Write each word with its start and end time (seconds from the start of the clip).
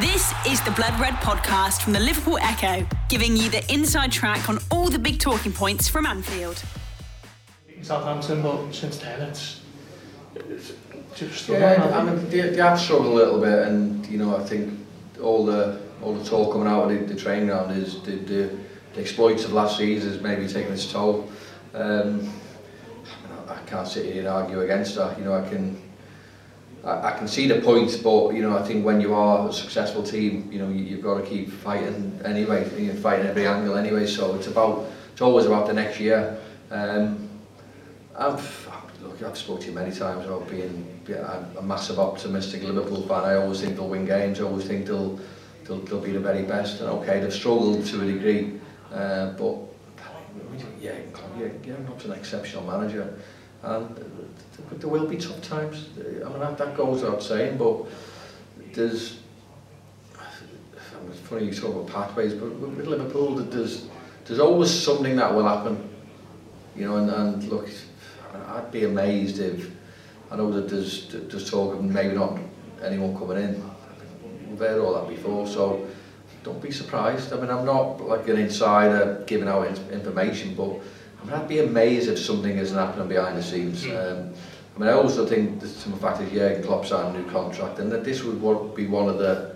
This 0.00 0.32
is 0.48 0.58
the 0.62 0.70
Blood 0.70 0.98
Red 0.98 1.12
podcast 1.16 1.82
from 1.82 1.92
the 1.92 2.00
Liverpool 2.00 2.38
Echo, 2.40 2.86
giving 3.10 3.36
you 3.36 3.50
the 3.50 3.62
inside 3.70 4.10
track 4.10 4.48
on 4.48 4.58
all 4.70 4.88
the 4.88 4.98
big 4.98 5.20
talking 5.20 5.52
points 5.52 5.86
from 5.86 6.06
Anfield. 6.06 6.62
Southampton, 7.82 8.40
but 8.40 8.72
since 8.72 8.96
then 8.96 9.20
it's, 9.20 9.60
it's 10.34 10.72
just 11.14 11.46
yeah. 11.46 11.92
I 11.94 12.02
mean, 12.04 12.26
they, 12.30 12.40
they 12.40 12.56
have 12.56 12.80
struggled 12.80 13.08
a 13.08 13.10
little 13.14 13.38
bit, 13.38 13.68
and 13.68 14.06
you 14.06 14.16
know, 14.16 14.34
I 14.34 14.42
think 14.44 14.72
all 15.22 15.44
the 15.44 15.78
all 16.00 16.14
the 16.14 16.24
talk 16.24 16.54
coming 16.54 16.68
out 16.68 16.90
of 16.90 16.98
the, 16.98 17.04
the 17.12 17.20
training 17.20 17.48
ground 17.48 17.72
is 17.76 18.00
the, 18.00 18.12
the, 18.12 18.58
the 18.94 19.00
exploits 19.02 19.44
of 19.44 19.52
last 19.52 19.76
season 19.76 20.10
is 20.10 20.22
maybe 20.22 20.46
taking 20.48 20.72
its 20.72 20.90
toll. 20.90 21.30
Um, 21.74 22.32
I, 23.46 23.56
I 23.56 23.62
can't 23.66 23.86
sit 23.86 24.06
here 24.06 24.20
and 24.20 24.28
argue 24.28 24.60
against 24.62 24.94
that. 24.94 25.18
You 25.18 25.24
know, 25.26 25.34
I 25.34 25.46
can 25.50 25.76
I, 26.84 27.08
I 27.12 27.18
can 27.18 27.28
see 27.28 27.46
the 27.46 27.60
point, 27.60 28.00
but 28.02 28.34
you 28.34 28.42
know, 28.42 28.56
I 28.56 28.62
think 28.62 28.84
when 28.84 29.00
you 29.00 29.14
are 29.14 29.48
a 29.48 29.52
successful 29.52 30.02
team, 30.02 30.48
you 30.50 30.58
know, 30.58 30.68
you, 30.68 30.82
you've 30.84 31.02
got 31.02 31.18
to 31.18 31.24
keep 31.26 31.50
fighting 31.50 32.20
anyway, 32.24 32.68
you're 32.82 32.94
fighting 32.94 33.26
every 33.26 33.46
angle 33.46 33.76
anyway. 33.76 34.06
So 34.06 34.34
it's 34.34 34.46
about, 34.48 34.86
it's 35.12 35.20
always 35.22 35.46
about 35.46 35.66
the 35.66 35.72
next 35.72 36.00
year. 36.00 36.38
Um, 36.70 37.28
I've, 38.16 38.68
look, 39.02 39.22
I've 39.22 39.38
spoken 39.38 39.62
to 39.62 39.68
you 39.70 39.74
many 39.74 39.94
times 39.94 40.24
about 40.26 40.48
being 40.48 41.00
yeah, 41.08 41.44
a 41.58 41.62
massive 41.62 41.98
optimistic 41.98 42.62
Liverpool 42.62 43.02
fan. 43.06 43.24
I 43.24 43.34
always 43.36 43.60
think 43.60 43.76
they'll 43.76 43.88
win 43.88 44.04
games. 44.06 44.40
I 44.40 44.44
always 44.44 44.64
think 44.66 44.86
they'll 44.86 45.18
they'll, 45.64 45.78
they'll 45.80 46.00
be 46.00 46.12
the 46.12 46.20
very 46.20 46.42
best. 46.42 46.80
And 46.80 46.90
okay, 46.90 47.20
they've 47.20 47.32
struggled 47.32 47.84
to 47.86 48.00
a 48.02 48.06
degree, 48.06 48.60
uh, 48.92 49.30
but 49.32 49.56
yeah, 50.80 50.94
yeah, 51.38 51.76
not 51.88 52.04
an 52.04 52.12
exceptional 52.12 52.64
manager. 52.64 53.16
And 53.62 53.96
there 54.78 54.88
will 54.90 55.06
be 55.06 55.16
tough 55.16 55.40
times. 55.42 55.88
I 55.96 56.28
mean, 56.28 56.40
that, 56.40 56.58
that 56.58 56.76
goes 56.76 57.02
without 57.02 57.22
saying, 57.22 57.58
but 57.58 57.84
there's... 58.74 59.20
I 60.18 60.20
mean, 61.02 61.10
it's 61.12 61.20
funny 61.20 61.46
you 61.46 61.54
talk 61.54 61.74
about 61.74 61.86
pathways, 61.86 62.34
but 62.34 62.50
with 62.52 62.86
Liverpool, 62.86 63.36
there's, 63.36 63.86
there's 64.24 64.40
always 64.40 64.70
something 64.70 65.14
that 65.16 65.32
will 65.32 65.46
happen. 65.46 65.88
You 66.76 66.86
know, 66.86 66.96
and, 66.96 67.10
and 67.10 67.44
look, 67.44 67.68
I'd 68.48 68.70
be 68.72 68.84
amazed 68.84 69.38
if... 69.38 69.70
I 70.30 70.36
know 70.36 70.50
that 70.52 70.68
there's, 70.68 71.08
there's 71.12 71.48
talk 71.48 71.74
of 71.74 71.84
maybe 71.84 72.14
not 72.14 72.38
anyone 72.82 73.16
coming 73.16 73.36
in. 73.36 73.70
We've 74.48 74.58
heard 74.58 74.80
all 74.80 74.94
that 74.94 75.08
before, 75.08 75.46
so 75.46 75.86
don't 76.42 76.60
be 76.60 76.72
surprised. 76.72 77.32
I 77.32 77.36
mean, 77.36 77.50
I'm 77.50 77.64
not 77.64 78.00
like 78.00 78.26
an 78.28 78.38
insider 78.38 79.22
giving 79.26 79.46
out 79.46 79.66
information, 79.92 80.54
but 80.56 80.80
I 81.22 81.24
mean, 81.24 81.34
I'd 81.34 81.48
be 81.48 81.58
amazed 81.60 82.08
if 82.10 82.18
something 82.18 82.56
isn't 82.58 82.76
happening 82.76 83.08
behind 83.08 83.38
the 83.38 83.42
scenes. 83.42 83.84
Hmm. 83.84 83.92
Um, 83.96 84.30
I 84.76 84.78
mean, 84.80 84.88
I 84.88 84.92
also 84.92 85.24
think 85.26 85.60
that 85.60 85.68
some 85.68 85.92
factors, 85.98 86.30
Jurgen 86.32 86.62
Klopp 86.64 86.84
signed 86.86 87.14
a 87.14 87.18
new 87.20 87.30
contract, 87.30 87.78
and 87.78 87.92
that 87.92 88.04
this 88.04 88.24
would 88.24 88.74
be 88.74 88.86
one 88.86 89.08
of 89.08 89.18
the 89.18 89.52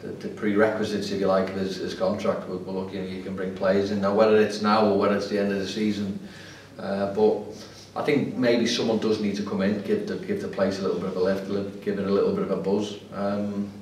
the, 0.00 0.08
the 0.10 0.28
prerequisites, 0.28 1.10
if 1.12 1.18
you 1.20 1.26
like, 1.26 1.48
of 1.48 1.56
his, 1.56 1.76
his 1.76 1.94
contract. 1.94 2.46
We're, 2.46 2.58
we're 2.58 2.74
looking, 2.78 3.08
you 3.08 3.22
can 3.22 3.34
bring 3.34 3.54
players 3.54 3.90
in. 3.90 4.02
Now, 4.02 4.12
whether 4.12 4.36
it's 4.38 4.60
now 4.60 4.86
or 4.86 4.98
whether 4.98 5.16
it's 5.16 5.28
the 5.28 5.38
end 5.40 5.50
of 5.50 5.58
the 5.58 5.66
season, 5.66 6.18
uh, 6.78 7.14
but 7.14 7.40
I 7.96 8.04
think 8.04 8.36
maybe 8.36 8.66
someone 8.66 8.98
does 8.98 9.18
need 9.20 9.34
to 9.36 9.42
come 9.44 9.62
in, 9.62 9.80
give 9.80 10.06
the, 10.06 10.16
give 10.16 10.42
the 10.42 10.48
place 10.48 10.78
a 10.78 10.82
little 10.82 10.98
bit 10.98 11.08
of 11.08 11.16
a 11.16 11.20
lift, 11.20 11.82
give 11.82 11.98
it 11.98 12.06
a 12.06 12.10
little 12.10 12.34
bit 12.34 12.44
of 12.50 12.50
a 12.50 12.56
buzz. 12.56 12.98
Um, 13.14 13.72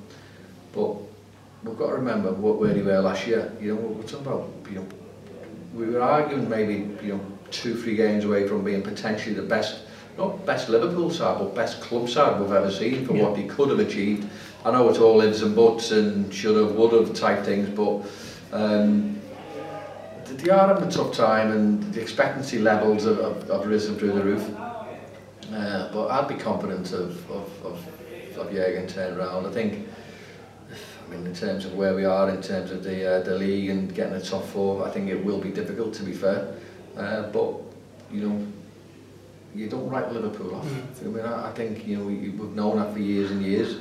but 0.73 0.95
we've 1.65 1.77
got 1.77 1.87
to 1.87 1.93
remember 1.95 2.31
what, 2.31 2.57
where 2.57 2.73
were 2.81 2.99
last 2.99 3.27
year. 3.27 3.51
You 3.59 3.75
know, 3.75 3.81
we're 3.81 4.03
talking 4.03 4.25
about 4.25 4.49
you 4.69 4.75
know, 4.75 4.87
we 5.73 5.89
were 5.89 6.01
arguing 6.01 6.47
maybe 6.49 6.87
you 7.05 7.13
know 7.13 7.21
two 7.51 7.75
three 7.81 7.95
games 7.95 8.23
away 8.25 8.47
from 8.47 8.63
being 8.63 8.81
potentially 8.81 9.35
the 9.35 9.41
best 9.41 9.79
not 10.17 10.45
best 10.45 10.69
Liverpool 10.69 11.09
side 11.09 11.37
but 11.39 11.55
best 11.55 11.81
club 11.81 12.07
side 12.09 12.39
we've 12.39 12.51
ever 12.51 12.71
seen 12.71 13.05
for 13.05 13.15
yeah. 13.15 13.23
what 13.23 13.35
they 13.35 13.43
could 13.43 13.69
have 13.69 13.79
achieved 13.79 14.27
I 14.65 14.71
know 14.71 14.87
it's 14.89 14.99
all 14.99 15.21
ifs 15.21 15.41
and 15.41 15.55
buts 15.55 15.91
and 15.91 16.33
should 16.33 16.55
have 16.55 16.75
would 16.75 16.93
have 16.93 17.13
type 17.13 17.43
things 17.43 17.69
but 17.69 18.05
um, 18.55 19.19
they 20.25 20.49
are 20.51 20.67
having 20.69 20.83
a 20.87 20.91
tough 20.91 21.13
time 21.15 21.51
and 21.51 21.93
the 21.93 22.01
expectancy 22.01 22.59
levels 22.59 23.03
have, 23.05 23.19
have, 23.19 23.47
have 23.49 23.67
risen 23.67 23.95
through 23.95 24.13
the 24.13 24.23
roof 24.23 24.47
uh, 25.53 25.89
but 25.91 26.07
I'd 26.09 26.27
be 26.27 26.35
confident 26.35 26.91
of, 26.93 27.29
of, 27.31 27.65
of, 27.65 27.87
of 28.37 28.47
Jürgen 28.51 28.87
turning 28.87 29.19
around 29.19 29.45
I 29.45 29.51
think 29.51 29.87
mean, 31.15 31.27
in 31.27 31.33
terms 31.35 31.65
of 31.65 31.73
where 31.75 31.95
we 31.95 32.05
are, 32.05 32.29
in 32.29 32.41
terms 32.41 32.71
of 32.71 32.83
the 32.83 33.13
uh, 33.19 33.23
the 33.23 33.35
league 33.37 33.69
and 33.69 33.93
getting 33.93 34.13
a 34.13 34.21
top 34.21 34.45
four, 34.45 34.85
I 34.85 34.89
think 34.91 35.09
it 35.09 35.23
will 35.23 35.39
be 35.39 35.49
difficult 35.49 35.93
to 35.95 36.03
be 36.03 36.13
fair. 36.13 36.53
Uh, 36.97 37.23
but 37.23 37.53
you 38.11 38.27
know, 38.27 38.47
you 39.55 39.69
don't 39.69 39.87
write 39.89 40.11
Liverpool 40.11 40.55
off. 40.55 40.65
Mm. 40.65 40.99
I 40.99 41.03
mean, 41.05 41.25
I, 41.25 41.49
I 41.49 41.51
think 41.53 41.87
you 41.87 41.97
know 41.97 42.05
we, 42.05 42.15
we've 42.17 42.55
known 42.55 42.77
that 42.77 42.91
for 42.93 42.99
years 42.99 43.31
and 43.31 43.41
years. 43.41 43.77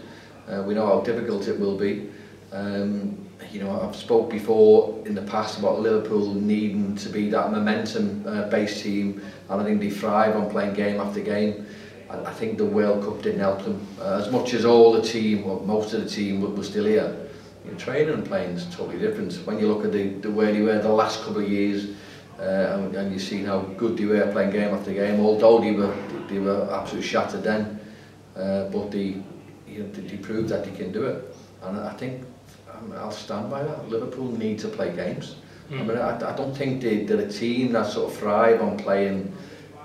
Uh, 0.49 0.63
we 0.67 0.75
know 0.75 0.87
how 0.87 1.01
difficult 1.01 1.47
it 1.49 1.59
will 1.59 1.77
be. 1.79 2.11
Um, 2.53 3.19
you 3.51 3.61
know, 3.61 3.81
I've 3.83 3.97
spoke 3.97 4.31
before 4.31 5.03
in 5.05 5.15
the 5.15 5.23
past 5.23 5.59
about 5.59 5.81
Liverpool 5.81 6.35
needing 6.35 6.95
to 6.97 7.09
be 7.09 7.29
that 7.31 7.51
momentum-based 7.51 8.81
uh, 8.81 8.83
team, 8.83 9.23
and 9.51 9.61
I 9.61 9.65
think 9.65 9.81
they 9.81 9.91
thrive 9.91 10.37
on 10.37 10.51
playing 10.51 10.75
game 10.75 11.01
after 11.01 11.21
game. 11.21 11.67
I, 12.11 12.31
think 12.35 12.59
the 12.59 12.65
World 12.67 13.03
Cup 13.05 13.23
didn't 13.23 13.41
help 13.41 13.65
them 13.65 13.87
uh, 13.99 14.21
as 14.23 14.31
much 14.31 14.53
as 14.53 14.67
all 14.67 14.93
the 14.93 15.01
team, 15.01 15.45
or 15.49 15.61
most 15.63 15.95
of 15.95 16.05
the 16.05 16.09
team, 16.09 16.43
were, 16.43 16.51
were 16.51 16.63
still 16.63 16.85
here. 16.85 17.22
your 17.65 17.75
training 17.77 18.15
and 18.15 18.25
playing 18.27 18.51
is 18.51 18.67
totally 18.67 18.99
different. 18.99 19.35
When 19.47 19.59
you 19.59 19.69
look 19.69 19.85
at 19.85 19.93
the, 19.93 20.11
the 20.15 20.31
way 20.31 20.53
they 20.53 20.63
were 20.63 20.79
the 20.79 20.89
last 20.89 21.21
couple 21.23 21.43
of 21.43 21.49
years, 21.51 21.91
uh, 22.39 22.43
and, 22.75 22.95
and 22.95 23.13
you 23.13 23.19
see 23.21 23.45
how 23.45 23.61
good 23.61 23.97
they 23.97 24.05
were 24.05 24.31
playing 24.33 24.51
game 24.51 24.75
after 24.75 24.93
game, 24.93 25.21
although 25.21 25.61
they 25.61 25.71
were, 25.73 25.95
they 26.29 26.39
were 26.41 26.63
absolutely 26.73 27.07
shattered 27.09 27.43
then, 27.45 27.79
uh, 28.37 28.65
but 28.71 28.91
they, 28.91 29.17
you 29.69 29.85
know, 29.85 29.91
they, 29.93 30.01
they 30.03 30.17
proved 30.17 30.49
that 30.49 30.65
they 30.65 30.73
can 30.73 30.91
do 30.91 31.05
it. 31.07 31.37
And 31.63 31.79
I 31.79 31.93
think 31.93 32.25
um, 32.73 32.91
I'll 32.97 33.13
stand 33.13 33.49
by 33.51 33.63
that. 33.63 33.89
Liverpool 33.89 34.37
need 34.37 34.59
to 34.61 34.69
play 34.69 34.95
games. 34.97 35.37
Mm. 35.71 35.75
I 35.75 35.79
hmm. 35.83 35.89
mean, 35.89 35.99
I, 35.99 36.31
I 36.31 36.35
don't 36.37 36.57
think 36.57 36.83
they, 36.83 37.05
they're 37.05 37.21
a 37.21 37.29
team 37.31 37.73
that 37.73 37.87
sort 37.87 38.11
of 38.13 38.19
thrive 38.19 38.61
on 38.61 38.77
playing, 38.77 39.33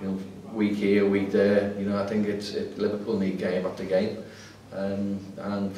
you 0.01 0.07
know, 0.07 0.19
week 0.51 0.73
here, 0.73 1.07
week 1.07 1.31
there. 1.31 1.73
You 1.77 1.85
know, 1.87 2.01
I 2.01 2.07
think 2.07 2.25
it's 2.27 2.55
it, 2.55 2.79
Liverpool 2.79 3.19
need 3.19 3.37
game 3.37 3.65
after 3.67 3.83
game. 3.85 4.23
Um, 4.73 5.19
and 5.37 5.75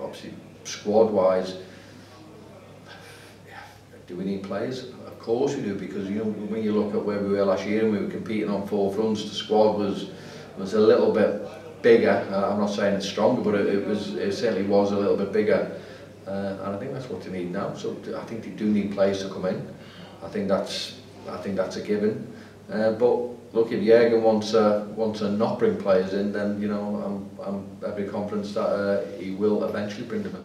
obviously 0.00 0.32
squad 0.68 1.10
wise, 1.10 1.56
do 4.06 4.16
we 4.16 4.24
need 4.24 4.42
players? 4.42 4.84
Of 5.06 5.18
course 5.18 5.54
we 5.54 5.62
do, 5.62 5.74
because 5.74 6.08
you 6.08 6.16
know 6.16 6.24
when 6.24 6.62
you 6.62 6.72
look 6.72 6.94
at 6.94 7.04
where 7.04 7.18
we 7.20 7.28
were 7.28 7.44
last 7.44 7.66
year 7.66 7.82
and 7.84 7.92
we 7.92 7.98
were 7.98 8.10
competing 8.10 8.48
on 8.50 8.66
four 8.66 8.92
fronts, 8.92 9.22
the 9.22 9.30
squad 9.34 9.76
was 9.78 10.10
was 10.56 10.74
a 10.74 10.80
little 10.80 11.12
bit 11.12 11.42
bigger. 11.82 12.26
Uh, 12.32 12.52
I'm 12.52 12.58
not 12.58 12.68
saying 12.70 12.94
it's 12.96 13.08
stronger, 13.08 13.42
but 13.42 13.54
it, 13.54 13.66
it 13.66 13.86
was 13.86 14.14
it 14.14 14.32
certainly 14.32 14.66
was 14.66 14.92
a 14.92 14.96
little 14.96 15.16
bit 15.16 15.32
bigger. 15.32 15.70
Uh, 16.26 16.56
and 16.66 16.76
I 16.76 16.78
think 16.78 16.92
that's 16.92 17.08
what 17.08 17.22
they 17.22 17.30
need 17.30 17.52
now. 17.52 17.74
So 17.74 17.96
I 18.16 18.22
think 18.24 18.42
they 18.44 18.50
do 18.50 18.66
need 18.66 18.92
players 18.92 19.22
to 19.22 19.28
come 19.30 19.46
in. 19.46 19.66
I 20.22 20.28
think 20.28 20.48
that's 20.48 21.00
I 21.28 21.36
think 21.38 21.56
that's 21.56 21.76
a 21.76 21.82
given. 21.82 22.32
Uh, 22.72 22.92
but 22.92 23.14
look, 23.52 23.72
if 23.72 23.80
Jürgen 23.82 24.22
wants 24.22 24.52
to 24.52 24.86
wants 24.96 25.18
to 25.20 25.30
not 25.30 25.58
bring 25.58 25.76
players 25.76 26.14
in, 26.14 26.32
then 26.32 26.60
you 26.62 26.68
know 26.68 26.96
I'm 27.04 27.46
I'm 27.46 27.66
every 27.86 28.04
confidence 28.04 28.54
that 28.54 28.66
uh, 28.68 29.06
he 29.18 29.32
will 29.32 29.64
eventually 29.64 30.06
bring 30.06 30.22
them 30.22 30.34
in. 30.36 30.44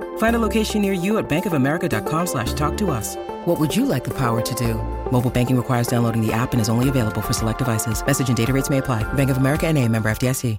Find 0.19 0.35
a 0.35 0.39
location 0.39 0.81
near 0.81 0.93
you 0.93 1.17
at 1.19 1.29
bankofamerica.com 1.29 2.25
slash 2.27 2.53
talk 2.53 2.75
to 2.77 2.89
us. 2.89 3.15
What 3.45 3.59
would 3.59 3.75
you 3.75 3.85
like 3.85 4.03
the 4.03 4.13
power 4.17 4.41
to 4.41 4.55
do? 4.55 4.75
Mobile 5.11 5.29
banking 5.29 5.55
requires 5.57 5.87
downloading 5.87 6.25
the 6.25 6.31
app 6.33 6.53
and 6.53 6.61
is 6.61 6.69
only 6.69 6.89
available 6.89 7.21
for 7.21 7.33
select 7.33 7.59
devices. 7.59 8.03
Message 8.05 8.27
and 8.27 8.35
data 8.37 8.51
rates 8.51 8.69
may 8.69 8.79
apply. 8.79 9.03
Bank 9.13 9.29
of 9.29 9.37
America 9.37 9.67
and 9.67 9.77
a 9.77 9.87
member 9.87 10.09
FDIC. 10.09 10.57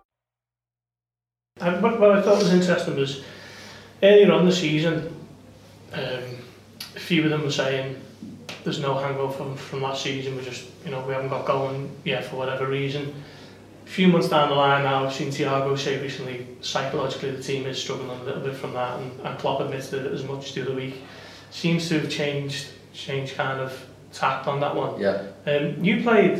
And 1.60 1.82
what, 1.82 2.00
what 2.00 2.10
I 2.10 2.22
thought 2.22 2.38
was 2.38 2.52
interesting 2.52 2.96
was 2.96 3.22
earlier 4.02 4.32
on 4.32 4.46
the 4.46 4.52
season, 4.52 5.14
um, 5.92 6.02
a 6.96 6.98
few 6.98 7.22
of 7.24 7.30
them 7.30 7.42
were 7.42 7.52
saying 7.52 8.00
there's 8.64 8.80
no 8.80 8.96
hangover 8.98 9.32
from, 9.32 9.56
from 9.56 9.82
last 9.82 10.02
season. 10.02 10.34
We 10.36 10.42
just, 10.44 10.66
you 10.84 10.90
know, 10.90 11.04
we 11.06 11.12
haven't 11.12 11.28
got 11.28 11.44
going 11.46 11.94
yet 12.04 12.24
for 12.24 12.36
whatever 12.36 12.66
reason 12.66 13.14
few 13.92 14.08
months 14.08 14.30
down 14.30 14.48
the 14.48 14.54
line 14.54 14.84
now, 14.84 15.04
I've 15.04 15.12
seen 15.12 15.28
Thiago 15.28 15.78
say 15.78 16.00
recently, 16.00 16.46
psychologically 16.62 17.30
the 17.30 17.42
team 17.42 17.66
is 17.66 17.76
struggling 17.78 18.08
a 18.08 18.24
little 18.24 18.40
bit 18.40 18.54
from 18.56 18.72
that, 18.72 18.98
and, 18.98 19.20
and 19.20 19.38
Klopp 19.38 19.60
admitted 19.60 20.06
it 20.06 20.12
as 20.12 20.24
much 20.24 20.54
the 20.54 20.62
other 20.62 20.74
week. 20.74 20.94
Seems 21.50 21.90
to 21.90 22.00
have 22.00 22.08
changed, 22.10 22.68
changed 22.94 23.34
kind 23.36 23.60
of 23.60 23.84
tact 24.14 24.46
on 24.46 24.60
that 24.60 24.74
one. 24.74 24.98
Yeah. 24.98 25.24
Um, 25.46 25.84
you 25.84 26.02
played 26.02 26.38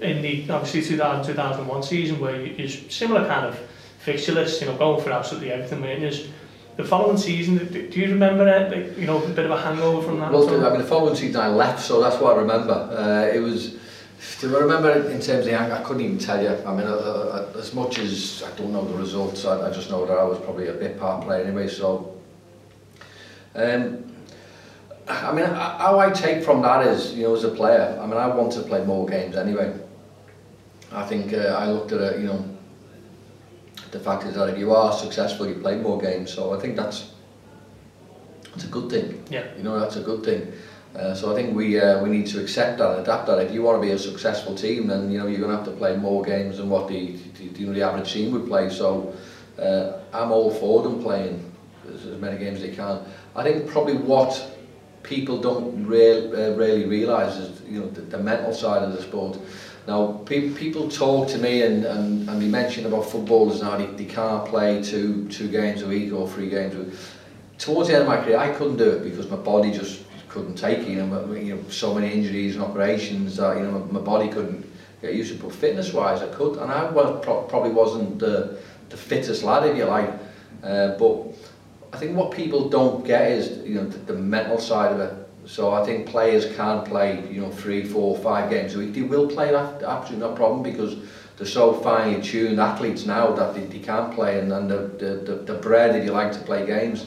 in 0.00 0.22
the 0.22 0.48
obviously 0.50 0.82
2000 0.82 1.26
2001 1.34 1.82
season 1.82 2.20
where 2.20 2.40
you, 2.40 2.52
you 2.52 2.68
similar 2.68 3.26
kind 3.26 3.46
of 3.46 3.58
fixture 3.98 4.32
list, 4.32 4.60
you 4.60 4.68
know, 4.68 4.76
going 4.76 5.02
for 5.02 5.10
absolutely 5.10 5.50
everything, 5.50 5.82
weren't 5.82 6.02
you? 6.14 6.28
The 6.76 6.84
following 6.84 7.16
season, 7.18 7.56
do 7.72 7.98
you 8.00 8.10
remember 8.10 8.46
it? 8.46 8.96
You 8.96 9.06
know, 9.08 9.20
a 9.20 9.28
bit 9.30 9.46
of 9.46 9.50
a 9.50 9.60
hangover 9.60 10.06
from 10.06 10.20
that. 10.20 10.30
Well, 10.30 10.64
I 10.66 10.70
mean, 10.70 10.82
the 10.82 10.86
following 10.86 11.16
season 11.16 11.40
I 11.40 11.48
left, 11.48 11.80
so 11.80 12.00
that's 12.00 12.20
what 12.22 12.36
I 12.36 12.40
remember. 12.42 12.74
Uh, 12.74 13.34
it 13.34 13.40
was 13.40 13.76
do 14.40 14.50
you 14.50 14.58
remember 14.58 14.90
in 14.90 15.20
terms 15.20 15.28
of 15.28 15.44
the 15.46 15.52
anger, 15.58 15.76
I 15.76 15.82
couldn't 15.82 16.02
even 16.02 16.18
tell 16.18 16.42
you. 16.42 16.50
I 16.50 16.72
mean, 16.74 16.86
uh, 16.86 16.94
uh, 16.94 17.58
as 17.58 17.72
much 17.72 17.98
as 17.98 18.42
I 18.46 18.50
don't 18.58 18.72
know 18.72 18.84
the 18.84 18.94
results, 18.98 19.44
I, 19.46 19.66
I 19.66 19.70
just 19.70 19.90
know 19.90 20.04
that 20.04 20.12
I 20.18 20.24
was 20.24 20.38
probably 20.40 20.68
a 20.68 20.74
bit 20.74 20.98
part 20.98 21.24
player 21.24 21.44
anyway, 21.44 21.68
so... 21.68 22.14
Um, 23.54 24.04
I 25.08 25.32
mean, 25.32 25.44
how 25.46 25.98
I 26.00 26.10
take 26.10 26.44
from 26.44 26.60
that 26.62 26.84
is, 26.86 27.14
you 27.14 27.22
know, 27.24 27.34
as 27.36 27.44
a 27.44 27.48
player, 27.48 27.96
I 28.02 28.06
mean, 28.06 28.16
I 28.16 28.26
want 28.26 28.52
to 28.54 28.62
play 28.62 28.84
more 28.84 29.06
games 29.06 29.36
anyway. 29.36 29.72
I 30.92 31.06
think 31.06 31.32
uh, 31.32 31.56
I 31.58 31.70
looked 31.70 31.92
at 31.92 32.00
it, 32.00 32.20
you 32.20 32.26
know, 32.26 32.44
the 33.92 34.00
fact 34.00 34.24
is 34.24 34.34
that 34.34 34.48
if 34.50 34.58
you 34.58 34.74
are 34.74 34.92
successful, 34.92 35.46
you 35.46 35.54
play 35.54 35.76
more 35.76 35.98
games. 36.00 36.34
So 36.34 36.52
I 36.52 36.58
think 36.58 36.74
that's 36.76 37.12
that's 38.50 38.64
a 38.64 38.66
good 38.66 38.90
thing. 38.90 39.22
Yeah. 39.30 39.46
You 39.56 39.62
know, 39.62 39.78
that's 39.78 39.94
a 39.94 40.02
good 40.02 40.24
thing. 40.24 40.52
Uh, 40.96 41.14
so 41.14 41.30
I 41.30 41.34
think 41.34 41.54
we 41.54 41.78
uh, 41.78 42.02
we 42.02 42.08
need 42.08 42.26
to 42.28 42.40
accept 42.40 42.78
that 42.78 42.90
and 42.92 43.00
adapt 43.00 43.26
that. 43.26 43.38
If 43.44 43.52
you 43.52 43.62
want 43.62 43.82
to 43.82 43.86
be 43.86 43.92
a 43.92 43.98
successful 43.98 44.54
team, 44.54 44.86
then 44.86 45.10
you 45.12 45.18
know 45.18 45.26
you're 45.26 45.38
going 45.40 45.50
to 45.50 45.56
have 45.56 45.66
to 45.66 45.72
play 45.72 45.94
more 45.94 46.22
games 46.24 46.56
than 46.56 46.70
what 46.70 46.88
the 46.88 47.16
the, 47.38 47.48
the, 47.48 47.64
the 47.66 47.82
average 47.82 48.10
team 48.10 48.32
would 48.32 48.46
play. 48.46 48.70
So 48.70 49.14
uh, 49.58 49.98
I'm 50.14 50.32
all 50.32 50.50
for 50.54 50.82
them 50.82 51.02
playing 51.02 51.52
as, 51.94 52.06
as 52.06 52.18
many 52.18 52.38
games 52.38 52.62
as 52.62 52.70
they 52.70 52.74
can. 52.74 53.00
I 53.34 53.42
think 53.42 53.68
probably 53.68 53.96
what 53.96 54.52
people 55.02 55.38
don't 55.38 55.86
real, 55.86 56.30
uh, 56.32 56.56
really 56.56 56.86
realise 56.86 57.36
is 57.36 57.60
you 57.68 57.80
know 57.80 57.90
the, 57.90 58.00
the 58.00 58.18
mental 58.18 58.54
side 58.54 58.82
of 58.82 58.92
the 58.94 59.02
sport. 59.02 59.38
Now 59.86 60.22
pe 60.24 60.48
people 60.52 60.88
talk 60.88 61.28
to 61.28 61.38
me 61.38 61.60
and, 61.60 61.84
and, 61.84 62.26
and 62.28 62.40
they 62.40 62.48
mention 62.48 62.86
about 62.86 63.02
footballers 63.04 63.60
now 63.60 63.72
ah, 63.72 63.76
they, 63.76 63.86
they 63.86 64.04
can't 64.06 64.44
play 64.46 64.82
two 64.82 65.28
two 65.28 65.48
games 65.48 65.82
a 65.82 65.88
week 65.88 66.12
or 66.14 66.26
three 66.26 66.48
games 66.48 66.74
a 66.74 66.78
week. 66.84 66.94
Towards 67.58 67.88
the 67.90 67.96
end 67.96 68.02
of 68.04 68.08
my 68.08 68.16
career 68.24 68.38
I 68.38 68.48
couldn't 68.52 68.78
do 68.78 68.88
it 68.88 69.04
because 69.04 69.28
my 69.30 69.36
body 69.36 69.70
just 69.70 70.02
couldn't 70.36 70.54
take 70.54 70.86
you 70.86 70.96
know, 70.96 71.06
but, 71.26 71.42
you 71.42 71.54
know 71.56 71.70
so 71.70 71.94
many 71.94 72.12
injuries 72.12 72.56
and 72.56 72.62
operations 72.64 73.36
that 73.36 73.56
you 73.56 73.62
know 73.64 73.78
my, 73.78 73.92
my 73.92 74.00
body 74.12 74.28
couldn't 74.28 74.70
get 75.00 75.14
used 75.14 75.32
to 75.36 75.42
but 75.42 75.52
fitness 75.54 75.92
wise 75.94 76.20
I 76.22 76.28
could 76.28 76.58
and 76.58 76.70
I 76.70 76.90
was 76.90 77.24
pro 77.24 77.42
probably 77.44 77.70
wasn't 77.70 78.18
the, 78.18 78.58
the 78.90 78.98
fittest 78.98 79.42
lad 79.42 79.64
if 79.66 79.76
you 79.76 79.84
like 79.84 80.10
uh, 80.62 80.96
but 80.98 81.24
I 81.92 81.96
think 81.98 82.14
what 82.16 82.32
people 82.32 82.68
don't 82.68 83.06
get 83.06 83.30
is 83.30 83.66
you 83.66 83.76
know 83.76 83.88
the, 83.88 83.98
the 84.12 84.12
mental 84.12 84.58
side 84.58 84.92
of 84.92 85.00
it 85.00 85.14
so 85.46 85.72
I 85.72 85.84
think 85.86 86.06
players 86.06 86.54
can 86.54 86.84
play 86.84 87.26
you 87.32 87.40
know 87.40 87.50
three 87.50 87.82
four 87.86 88.14
five 88.18 88.50
games 88.50 88.74
a 88.74 88.78
week 88.80 88.92
they 88.92 89.02
will 89.02 89.26
play 89.30 89.50
that 89.52 89.82
absolutely 89.82 90.28
no 90.28 90.34
problem 90.34 90.62
because 90.62 90.96
they're 91.38 91.46
so 91.46 91.72
finely 91.72 92.20
tuned 92.22 92.58
athletes 92.60 93.04
now 93.06 93.32
that 93.32 93.54
they, 93.54 93.62
they 93.64 93.78
can't 93.78 94.12
play 94.14 94.38
and, 94.38 94.52
and 94.52 94.70
the, 94.70 94.76
the, 95.24 95.34
the 95.50 95.54
bread 95.54 95.96
if 95.96 96.04
you 96.04 96.12
like 96.12 96.30
to 96.32 96.40
play 96.40 96.66
games 96.66 97.06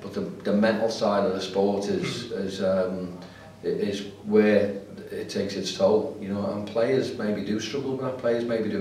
but 0.00 0.12
the, 0.14 0.20
the 0.20 0.52
mental 0.52 0.90
side 0.90 1.24
of 1.24 1.32
the 1.32 1.40
sport 1.40 1.86
is 1.86 2.30
is 2.32 2.62
um, 2.62 3.16
is 3.62 4.06
where 4.24 4.80
it 5.10 5.28
takes 5.28 5.54
its 5.54 5.74
toll, 5.76 6.16
you 6.20 6.28
know, 6.28 6.44
and 6.52 6.66
players 6.66 7.16
maybe 7.16 7.44
do 7.44 7.60
struggle 7.60 7.92
with 7.92 8.00
that, 8.00 8.18
players 8.18 8.44
maybe 8.44 8.68
do, 8.68 8.78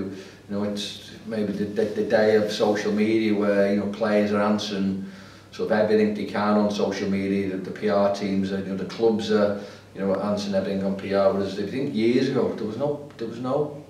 you 0.49 0.55
know, 0.55 0.63
it's 0.63 1.11
maybe 1.27 1.51
the, 1.53 1.65
the, 1.65 1.85
the 1.85 2.03
day 2.03 2.35
of 2.35 2.51
social 2.51 2.91
media 2.91 3.33
where, 3.33 3.71
you 3.73 3.79
know, 3.79 3.85
players 3.91 4.31
are 4.31 4.41
answering 4.41 5.05
sort 5.51 5.69
of 5.71 5.77
everything 5.77 6.13
they 6.15 6.25
can 6.25 6.57
on 6.57 6.71
social 6.71 7.09
media, 7.09 7.55
that 7.55 7.63
the 7.63 7.69
PR 7.71 8.11
teams, 8.19 8.51
and 8.51 8.65
you 8.65 8.71
know, 8.71 8.77
the 8.77 8.85
clubs 8.85 9.31
are, 9.31 9.61
you 9.93 10.01
know, 10.01 10.15
answering 10.15 10.55
everything 10.55 10.83
on 10.83 10.95
PR, 10.95 11.35
whereas 11.35 11.57
if 11.59 11.71
you 11.73 11.81
think 11.83 11.95
years 11.95 12.29
ago, 12.29 12.51
there 12.55 12.67
was 12.67 12.77
no, 12.77 13.07
there 13.17 13.27
was 13.27 13.39
no, 13.39 13.83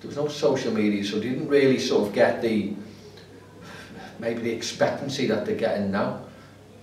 there 0.00 0.08
was 0.08 0.16
no 0.16 0.28
social 0.28 0.72
media, 0.72 1.04
so 1.04 1.16
they 1.18 1.28
didn't 1.28 1.48
really 1.48 1.78
sort 1.78 2.08
of 2.08 2.14
get 2.14 2.40
the, 2.40 2.72
maybe 4.20 4.40
the 4.40 4.50
expectancy 4.52 5.26
that 5.26 5.44
they're 5.44 5.54
getting 5.56 5.90
now. 5.90 6.23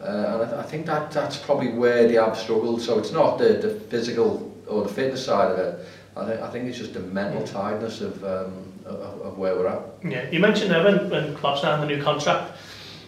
Uh, 0.01 0.03
and 0.05 0.41
I, 0.41 0.45
th 0.45 0.53
I 0.57 0.63
think 0.63 0.85
that 0.87 1.11
that's 1.11 1.37
probably 1.37 1.69
where 1.69 2.07
they 2.07 2.15
have 2.15 2.35
struggled. 2.35 2.81
So 2.81 2.97
it's 2.97 3.11
not 3.11 3.37
the, 3.37 3.49
the 3.61 3.69
physical 3.91 4.49
or 4.67 4.81
the 4.83 4.89
fitness 4.93 5.23
side 5.23 5.51
of 5.53 5.59
it. 5.61 5.75
I, 6.17 6.25
th 6.25 6.39
I 6.41 6.49
think 6.49 6.65
it's 6.67 6.77
just 6.81 6.93
the 6.93 7.01
mental 7.05 7.43
tiredness 7.45 8.01
of, 8.01 8.17
um, 8.25 8.71
of, 8.85 8.97
of 9.29 9.33
where 9.37 9.53
we're 9.55 9.67
at. 9.67 9.81
Yeah, 10.03 10.27
you 10.31 10.39
mentioned 10.39 10.71
there 10.71 10.83
when, 10.83 11.09
when 11.11 11.35
Klopp 11.35 11.59
signed 11.59 11.83
the 11.83 11.87
new 11.87 12.01
contract. 12.01 12.57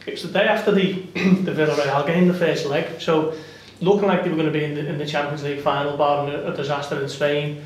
It 0.05 0.11
was 0.13 0.21
the 0.21 0.29
day 0.37 0.45
after 0.45 0.71
the, 0.71 0.93
the 1.47 1.51
Villarreal 1.51 2.05
game, 2.05 2.27
the 2.27 2.33
first 2.37 2.67
leg. 2.67 3.01
So 3.01 3.33
looking 3.81 4.07
like 4.07 4.23
they 4.23 4.29
were 4.29 4.35
going 4.37 4.53
to 4.53 4.59
be 4.59 4.63
in 4.63 4.75
the, 4.75 4.85
in 4.85 4.97
the 4.99 5.07
Champions 5.07 5.41
League 5.43 5.61
final, 5.61 5.97
barring 5.97 6.29
a, 6.33 6.51
a 6.51 6.55
disaster 6.55 7.01
in 7.01 7.09
Spain. 7.09 7.63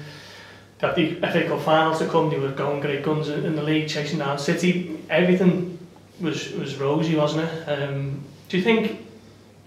had 0.80 0.96
the 0.96 1.16
FA 1.20 1.44
Cup 1.48 1.60
final 1.64 1.94
to 2.00 2.08
come, 2.08 2.30
they 2.30 2.40
were 2.40 2.52
going 2.56 2.80
great 2.80 3.04
guns 3.04 3.28
in, 3.28 3.44
in 3.46 3.56
the 3.58 3.64
league, 3.64 3.90
chasing 3.90 4.20
down 4.20 4.40
City. 4.40 5.00
Everything 5.10 5.76
was 6.22 6.54
was 6.56 6.78
rosy, 6.80 7.16
wasn't 7.16 7.44
it? 7.46 7.54
Um, 7.68 8.24
do 8.50 8.58
you 8.58 8.64
think 8.64 9.06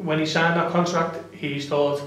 when 0.02 0.18
he 0.18 0.26
signed 0.26 0.58
that 0.58 0.70
contract, 0.72 1.18
he 1.34 1.60
thought, 1.60 2.02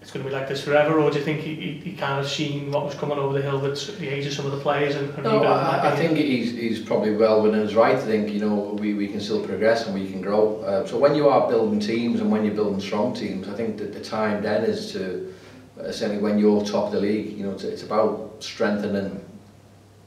it's 0.00 0.12
going 0.12 0.24
to 0.24 0.30
be 0.30 0.34
like 0.36 0.46
this 0.48 0.62
forever, 0.62 1.00
or 1.00 1.10
do 1.10 1.18
you 1.18 1.24
think 1.24 1.40
he, 1.40 1.54
he, 1.56 1.70
he 1.80 1.92
kind 1.96 2.20
of 2.20 2.30
seen 2.30 2.70
what 2.70 2.84
was 2.84 2.94
coming 2.94 3.18
over 3.18 3.34
the 3.34 3.42
hill 3.42 3.58
that 3.60 3.76
the 3.98 4.08
age 4.08 4.24
of 4.26 4.32
some 4.32 4.46
of 4.46 4.52
the 4.52 4.60
players 4.60 4.94
and, 4.94 5.10
and 5.14 5.24
no, 5.24 5.42
I, 5.42 5.92
I 5.92 5.96
think 5.96 6.16
he's, 6.16 6.52
he's 6.52 6.78
probably 6.80 7.16
well 7.16 7.42
within 7.42 7.58
his 7.60 7.74
right. 7.74 7.96
I 7.96 8.00
think 8.00 8.30
you 8.30 8.38
know 8.38 8.76
we, 8.80 8.94
we 8.94 9.08
can 9.08 9.20
still 9.20 9.44
progress 9.44 9.84
and 9.86 10.00
we 10.00 10.08
can 10.08 10.20
grow. 10.20 10.60
Uh, 10.60 10.86
so 10.86 10.96
when 10.96 11.16
you 11.16 11.28
are 11.28 11.48
building 11.48 11.80
teams 11.80 12.20
and 12.20 12.30
when 12.30 12.44
you're 12.44 12.54
building 12.54 12.80
strong 12.80 13.14
teams, 13.14 13.48
I 13.48 13.54
think 13.54 13.78
that 13.78 13.92
the 13.92 14.00
time 14.00 14.44
then 14.44 14.62
is 14.62 14.92
to 14.92 15.34
uh, 15.80 15.90
certainly 15.90 16.22
when 16.22 16.38
you're 16.38 16.62
top 16.62 16.86
of 16.86 16.92
the 16.92 17.00
league, 17.00 17.36
you 17.36 17.44
know, 17.44 17.50
it's, 17.54 17.64
it's 17.64 17.82
about 17.82 18.36
strengthening 18.38 19.20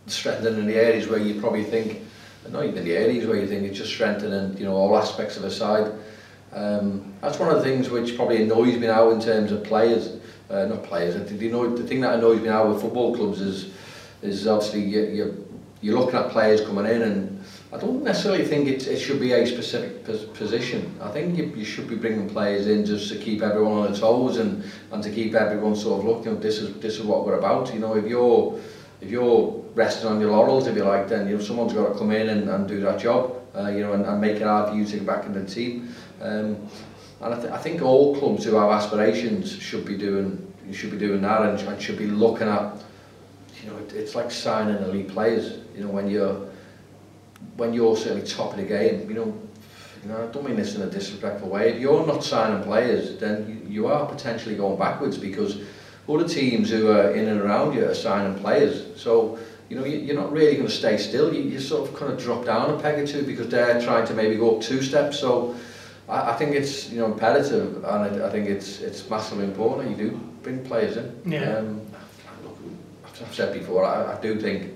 strengthening 0.07 0.65
the 0.65 0.75
areas 0.75 1.09
where 1.09 1.19
you 1.19 1.41
probably 1.41 1.65
think 1.65 1.99
not 2.51 2.63
even 2.63 2.85
the 2.85 2.95
areas 2.95 3.27
where 3.27 3.37
you 3.37 3.47
think 3.47 3.63
it's 3.63 3.77
just 3.77 3.91
strengthening 3.91 4.57
you 4.57 4.63
know 4.63 4.73
all 4.73 4.97
aspects 4.97 5.35
of 5.35 5.43
a 5.43 5.51
side. 5.51 5.91
Um, 6.53 7.13
that's 7.21 7.37
one 7.37 7.49
of 7.49 7.57
the 7.57 7.63
things 7.63 7.89
which 7.89 8.15
probably 8.15 8.41
annoys 8.43 8.73
me 8.79 8.87
now 8.87 9.11
in 9.11 9.21
terms 9.21 9.51
of 9.51 9.63
players, 9.63 10.17
uh, 10.49 10.65
not 10.65 10.83
players, 10.83 11.15
I 11.15 11.23
think 11.23 11.41
annoy, 11.41 11.67
the 11.69 11.85
thing 11.87 12.01
that 12.01 12.15
annoys 12.15 12.39
me 12.39 12.47
now 12.47 12.67
with 12.71 12.81
football 12.81 13.15
clubs 13.15 13.39
is 13.41 13.71
is 14.21 14.47
obviously 14.47 14.81
you, 14.81 15.01
you, 15.05 15.47
you're 15.81 15.97
looking 15.99 16.15
at 16.19 16.29
players 16.29 16.59
coming 16.59 16.85
in 16.85 17.03
and 17.03 17.43
I 17.71 17.77
don't 17.77 18.03
necessarily 18.03 18.43
think 18.45 18.67
it, 18.67 18.85
it 18.85 18.97
should 18.99 19.19
be 19.19 19.31
a 19.31 19.45
specific 19.47 20.03
position. 20.33 20.93
I 21.01 21.09
think 21.11 21.37
you, 21.37 21.45
you 21.55 21.63
should 21.63 21.87
be 21.87 21.95
bringing 21.95 22.27
players 22.27 22.67
in 22.67 22.83
just 22.85 23.09
to 23.13 23.17
keep 23.17 23.41
everyone 23.41 23.77
on 23.77 23.91
their 23.91 23.95
toes 23.97 24.37
and, 24.37 24.65
and 24.91 25.01
to 25.03 25.09
keep 25.09 25.35
everyone 25.35 25.75
sort 25.75 25.99
of 26.01 26.05
looking, 26.05 26.23
you 26.25 26.31
know, 26.31 26.39
this 26.39 26.57
is, 26.57 26.75
this 26.81 26.97
is 26.97 27.03
what 27.03 27.25
we're 27.25 27.37
about. 27.39 27.73
You 27.73 27.79
know, 27.79 27.95
if 27.95 28.07
you're, 28.07 28.59
if 28.99 29.09
you're 29.09 29.51
resting 29.73 30.09
on 30.09 30.19
your 30.19 30.31
laurels, 30.31 30.67
if 30.67 30.75
you 30.75 30.83
like, 30.83 31.07
then 31.07 31.29
you 31.29 31.37
know, 31.37 31.41
someone's 31.41 31.71
got 31.71 31.93
to 31.93 31.97
come 31.97 32.11
in 32.11 32.27
and, 32.27 32.49
and 32.49 32.67
do 32.67 32.81
that 32.81 32.99
job, 32.99 33.37
uh, 33.55 33.67
you 33.69 33.81
know, 33.83 33.93
and, 33.93 34.05
and 34.05 34.19
make 34.19 34.35
it 34.35 34.41
hard 34.41 34.71
for 34.71 34.75
you 34.75 34.83
to 34.83 34.95
get 34.97 35.05
back 35.05 35.25
in 35.27 35.31
the 35.33 35.45
team. 35.45 35.95
Um, 36.21 36.67
and 37.21 37.33
I, 37.33 37.39
th 37.41 37.51
I 37.53 37.57
think 37.57 37.81
all 37.81 38.15
clubs 38.19 38.43
who 38.45 38.55
have 38.55 38.71
aspirations 38.71 39.51
should 39.51 39.85
be 39.85 39.95
doing 39.97 40.35
should 40.73 40.91
be 40.91 40.97
doing 40.97 41.21
that 41.21 41.41
and, 41.45 41.57
and 41.59 41.81
should 41.81 41.97
be 41.97 42.07
looking 42.07 42.47
at 42.47 42.75
you 43.63 43.69
know 43.71 43.77
it, 43.77 43.93
it's 43.93 44.15
like 44.15 44.29
signing 44.29 44.81
elite 44.83 45.07
players 45.07 45.59
you 45.75 45.83
know 45.83 45.89
when 45.89 46.09
you're 46.09 46.47
when 47.57 47.73
you're 47.73 47.95
certainly 47.95 48.25
top 48.27 48.51
of 48.51 48.57
the 48.57 48.63
game 48.63 49.09
you 49.09 49.15
know 49.15 49.33
you 50.03 50.09
know 50.09 50.21
I 50.23 50.27
don't 50.27 50.45
mean 50.45 50.57
this 50.57 50.75
in 50.75 50.81
a 50.81 50.89
disrespectful 50.89 51.47
way 51.49 51.73
if 51.73 51.79
you're 51.81 52.05
not 52.05 52.21
signing 52.23 52.63
players 52.63 53.17
then 53.17 53.63
you, 53.65 53.69
you 53.71 53.87
are 53.87 54.05
potentially 54.05 54.55
going 54.57 54.77
backwards 54.77 55.17
because 55.17 55.61
other 56.09 56.27
teams 56.27 56.69
who 56.69 56.91
are 56.91 57.11
in 57.11 57.27
and 57.29 57.39
around 57.41 57.73
you 57.75 57.85
are 57.87 57.95
signing 57.95 58.37
players 58.39 58.87
so 59.01 59.39
you 59.69 59.75
know, 59.75 59.85
you're 59.85 60.15
not 60.15 60.31
really 60.31 60.55
going 60.55 60.65
to 60.65 60.73
stay 60.73 60.97
still. 60.97 61.31
You, 61.31 61.43
you 61.43 61.59
sort 61.59 61.87
of 61.87 61.95
kind 61.95 62.11
of 62.11 62.19
drop 62.19 62.43
down 62.43 62.71
a 62.73 62.79
peg 62.81 62.97
or 63.03 63.05
two 63.05 63.21
because 63.21 63.49
they're 63.49 63.79
trying 63.79 64.03
to 64.07 64.15
maybe 64.15 64.35
go 64.35 64.55
up 64.55 64.63
two 64.63 64.81
steps. 64.81 65.19
So 65.19 65.55
I, 66.09 66.31
I 66.33 66.35
think 66.35 66.55
it's 66.55 66.89
you 66.89 66.99
know 66.99 67.05
imperative, 67.05 67.77
and 67.83 67.85
I, 68.23 68.27
I 68.27 68.29
think 68.29 68.47
it's 68.49 68.81
it's 68.81 69.07
massively 69.09 69.45
important 69.45 69.89
you 69.97 70.09
do 70.09 70.17
bring 70.41 70.63
players 70.65 70.97
in. 70.97 71.21
Yeah. 71.25 71.57
Um, 71.57 71.81
I've, 73.05 73.21
I've 73.25 73.35
said 73.35 73.53
before, 73.53 73.85
I, 73.85 74.17
I 74.17 74.21
do 74.21 74.39
think 74.39 74.73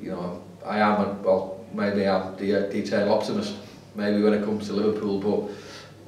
you 0.00 0.10
know 0.10 0.42
I 0.64 0.78
am 0.80 1.00
a, 1.00 1.12
well 1.24 1.64
maybe 1.72 2.06
I'm 2.06 2.36
the 2.36 2.66
uh, 2.66 2.70
detail 2.70 3.12
optimist 3.12 3.54
maybe 3.94 4.22
when 4.22 4.34
it 4.34 4.44
comes 4.44 4.66
to 4.66 4.74
Liverpool, 4.74 5.18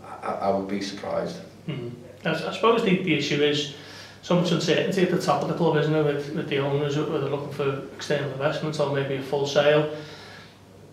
but 0.06 0.26
I, 0.28 0.46
I 0.46 0.50
would 0.50 0.68
be 0.68 0.80
surprised. 0.82 1.38
Mm. 1.66 1.90
I, 2.24 2.30
I 2.30 2.52
suppose 2.52 2.82
the, 2.84 3.02
the 3.02 3.14
issue 3.16 3.42
is 3.42 3.74
so 4.20 4.38
much 4.40 4.50
uncertainty 4.52 5.02
at 5.04 5.10
the 5.10 5.20
top 5.22 5.42
of 5.42 5.48
the 5.48 5.54
club, 5.54 5.76
isn't 5.78 5.94
it? 5.94 6.02
with, 6.04 6.34
with 6.34 6.48
the 6.50 6.58
owners, 6.58 6.98
whether 6.98 7.30
looking 7.30 7.52
for 7.52 7.82
external 7.96 8.30
investments 8.32 8.78
or 8.78 8.94
maybe 8.94 9.14
a 9.14 9.22
full 9.22 9.46
sale. 9.46 9.90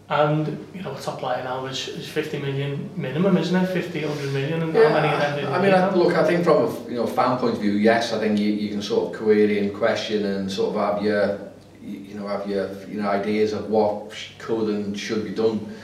And 0.07 0.67
you 0.74 0.83
know, 0.83 0.93
the 0.93 1.01
top 1.01 1.24
line 1.24 1.43
now 1.45 1.65
is, 1.65 1.88
is 1.88 2.07
50 2.07 2.39
million 2.39 2.91
minimum, 2.95 3.38
isn't 3.38 3.55
it? 3.59 3.65
50, 3.65 4.05
100 4.05 4.33
million, 4.33 4.62
and 4.62 4.74
yeah, 4.74 4.89
how 4.89 5.01
many 5.01 5.07
of 5.12 5.19
them 5.19 5.53
I 5.53 5.62
mean, 5.62 5.74
I, 5.74 5.95
look, 5.95 6.13
I 6.15 6.24
think 6.24 6.43
from 6.43 6.65
a 6.65 6.83
you 6.89 6.95
know, 6.97 7.07
fan 7.07 7.39
point 7.39 7.55
of 7.55 7.62
view, 7.62 7.71
yes, 7.71 8.13
I 8.13 8.19
think 8.19 8.38
you, 8.38 8.51
you 8.51 8.69
can 8.69 8.83
sort 8.83 9.13
of 9.13 9.19
query 9.21 9.57
and 9.57 9.74
question 9.74 10.24
and 10.25 10.51
sort 10.51 10.75
of 10.75 10.95
have 10.97 11.03
your, 11.03 11.39
you 11.83 12.13
know, 12.13 12.27
have 12.27 12.47
your 12.47 12.69
you 12.88 13.01
know, 13.01 13.09
ideas 13.09 13.53
of 13.53 13.67
what 13.71 14.13
could 14.38 14.69
and 14.69 14.97
should 15.00 15.24
be 15.24 15.31
done. 15.31 15.75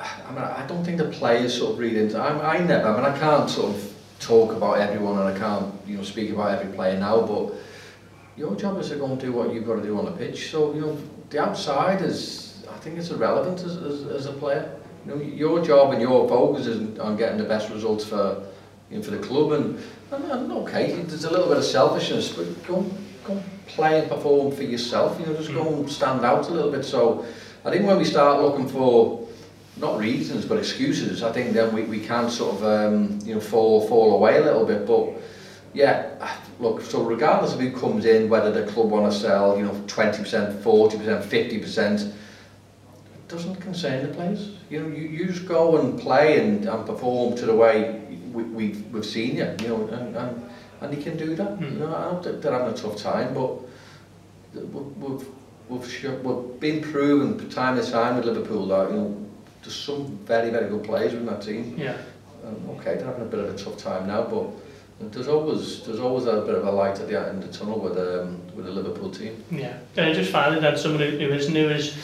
I 0.00 0.30
mean, 0.30 0.42
I 0.42 0.64
don't 0.66 0.82
think 0.84 0.96
the 0.96 1.04
players 1.10 1.58
sort 1.58 1.74
of 1.74 1.78
read 1.78 1.94
into. 1.96 2.16
I, 2.18 2.54
I 2.56 2.58
never. 2.64 2.88
I 2.88 2.96
mean, 2.96 3.04
I 3.04 3.18
can't 3.18 3.48
sort 3.50 3.74
of 3.74 3.92
talk 4.18 4.52
about 4.54 4.74
everyone, 4.78 5.18
and 5.18 5.28
I 5.34 5.38
can't 5.38 5.74
you 5.86 5.96
know 5.96 6.02
speak 6.02 6.30
about 6.30 6.58
every 6.58 6.72
player 6.74 6.98
now, 6.98 7.20
but. 7.20 7.52
your 8.36 8.54
job 8.56 8.78
is 8.78 8.90
to 8.90 8.96
go 8.96 9.06
and 9.06 9.20
do 9.20 9.32
what 9.32 9.52
you've 9.52 9.66
got 9.66 9.76
to 9.76 9.82
do 9.82 9.98
on 9.98 10.04
the 10.04 10.10
pitch. 10.12 10.50
So 10.50 10.74
you 10.74 10.80
know, 10.80 10.98
the 11.30 11.42
outside 11.42 12.02
is, 12.02 12.64
I 12.70 12.78
think, 12.78 12.98
it's 12.98 13.10
irrelevant 13.10 13.60
as, 13.62 13.76
as, 13.76 14.06
as 14.06 14.26
a 14.26 14.32
player. 14.32 14.72
You 15.06 15.14
know, 15.14 15.20
your 15.22 15.64
job 15.64 15.92
and 15.92 16.02
your 16.02 16.28
focus 16.28 16.66
is 16.66 16.98
on 16.98 17.16
getting 17.16 17.38
the 17.38 17.44
best 17.44 17.70
results 17.70 18.04
for 18.04 18.44
you 18.90 18.98
know, 18.98 19.02
for 19.02 19.10
the 19.12 19.18
club. 19.18 19.52
And, 19.52 19.82
and 20.12 20.52
okay, 20.52 20.92
there's 21.02 21.24
a 21.24 21.30
little 21.30 21.48
bit 21.48 21.56
of 21.56 21.64
selfishness, 21.64 22.32
but 22.32 22.66
go 22.66 22.84
go 23.24 23.42
play 23.66 24.00
and 24.00 24.08
perform 24.08 24.54
for 24.54 24.62
yourself. 24.62 25.18
You 25.20 25.26
know, 25.26 25.34
just 25.34 25.52
go 25.52 25.66
and 25.74 25.90
stand 25.90 26.24
out 26.24 26.48
a 26.48 26.52
little 26.52 26.70
bit. 26.70 26.84
So 26.84 27.24
I 27.64 27.70
think 27.70 27.86
when 27.86 27.96
we 27.98 28.04
start 28.04 28.42
looking 28.42 28.68
for 28.68 29.22
not 29.78 29.98
reasons 29.98 30.44
but 30.44 30.58
excuses, 30.58 31.22
I 31.22 31.32
think 31.32 31.52
then 31.52 31.74
we, 31.74 31.82
we 31.82 32.00
can 32.00 32.30
sort 32.30 32.56
of 32.60 32.64
um, 32.64 33.18
you 33.24 33.34
know 33.34 33.40
fall 33.40 33.88
fall 33.88 34.14
away 34.14 34.36
a 34.36 34.42
little 34.44 34.66
bit. 34.66 34.86
But 34.86 35.08
yeah, 35.72 36.10
look, 36.60 36.80
so 36.82 37.02
regardless 37.02 37.54
of 37.54 37.60
who 37.60 37.72
comes 37.72 38.04
in, 38.04 38.28
whether 38.28 38.50
the 38.50 38.70
club 38.72 38.90
want 38.90 39.12
to 39.12 39.18
sell, 39.18 39.56
you 39.56 39.64
know, 39.64 39.72
20%, 39.86 40.62
40%, 40.62 40.62
50%, 41.22 42.06
it 42.08 43.28
doesn't 43.28 43.56
concern 43.56 44.06
the 44.08 44.14
players. 44.14 44.50
You 44.70 44.80
know, 44.80 44.88
you, 44.88 45.06
you 45.08 45.26
just 45.26 45.46
go 45.46 45.76
and 45.78 45.98
play 45.98 46.40
and, 46.46 46.66
and 46.68 46.86
perform 46.86 47.36
to 47.36 47.46
the 47.46 47.54
way 47.54 48.00
we, 48.32 48.44
we've, 48.44 48.90
we've 48.90 49.04
seen 49.06 49.36
you, 49.36 49.54
you 49.62 49.68
know, 49.68 49.86
and, 49.88 50.16
and, 50.16 50.50
and 50.80 50.96
you 50.96 51.02
can 51.02 51.16
do 51.16 51.34
that. 51.36 51.58
Mm. 51.58 51.72
You 51.74 51.78
know, 51.80 51.94
I 51.94 52.10
know 52.12 52.20
that 52.20 52.42
they're 52.42 52.52
having 52.52 52.72
a 52.72 52.76
tough 52.76 52.96
time, 52.96 53.34
but 53.34 53.54
we've, 54.54 54.98
we've, 54.98 55.28
we've, 55.68 56.24
we've 56.24 56.60
been 56.60 56.80
proven 56.82 57.48
time 57.50 57.78
and 57.78 57.86
time 57.86 58.16
with 58.16 58.24
Liverpool 58.24 58.66
that, 58.68 58.90
you 58.90 58.96
know, 58.96 59.22
there's 59.62 59.74
some 59.74 60.16
very, 60.24 60.50
very 60.50 60.68
good 60.70 60.84
players 60.84 61.12
in 61.12 61.26
that 61.26 61.42
team. 61.42 61.74
Yeah. 61.76 61.96
Um, 62.46 62.70
okay, 62.78 62.94
they're 62.94 63.06
having 63.06 63.22
a 63.22 63.26
bit 63.26 63.40
of 63.40 63.52
a 63.52 63.58
tough 63.58 63.76
time 63.76 64.06
now, 64.06 64.22
but 64.22 64.46
There's 64.98 65.28
always 65.28 65.82
there's 65.84 66.00
always 66.00 66.24
a 66.24 66.40
bit 66.42 66.54
of 66.54 66.66
a 66.66 66.70
light 66.70 66.98
at 66.98 67.06
the 67.08 67.20
end 67.20 67.42
of 67.42 67.52
the 67.52 67.58
tunnel 67.58 67.78
with 67.80 67.98
um, 67.98 68.40
with 68.54 68.64
the 68.64 68.72
Liverpool 68.72 69.10
team. 69.10 69.44
Yeah, 69.50 69.76
and 69.98 70.14
just 70.14 70.32
finally 70.32 70.58
then 70.60 70.76
someone 70.78 71.00
who, 71.02 71.10
who 71.18 71.32
is 71.34 71.50
new 71.50 71.68
is 71.68 71.96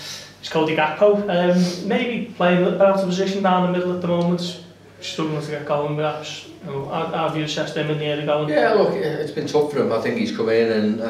is 0.43 0.49
Cody 0.51 0.77
Gakpo. 0.77 1.17
Um, 1.27 1.89
maybe 1.89 2.27
playing 2.37 2.63
out 2.65 2.81
of 2.83 3.09
position 3.09 3.43
down 3.43 3.73
the 3.73 3.79
middle 3.79 3.95
at 3.95 4.03
the 4.03 4.09
moment, 4.09 4.63
struggling 5.01 5.41
to 5.43 5.51
get 5.51 5.65
going 5.65 5.97
perhaps. 5.97 6.51
Have 6.65 7.35
you 7.35 7.45
assessed 7.45 7.77
him 7.77 7.89
in 7.91 7.99
the 7.99 8.13
early 8.13 8.27
going? 8.27 8.51
Yeah, 8.51 8.75
look, 8.75 8.93
it's 8.93 9.33
been 9.33 9.47
tough 9.49 9.73
for 9.73 9.79
him. 9.81 9.91
I 9.91 10.01
think 10.03 10.19
he's 10.19 10.37
come 10.37 10.51
in 10.51 10.71
and 10.71 11.03